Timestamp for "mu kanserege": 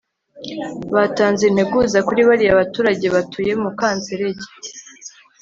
3.63-4.45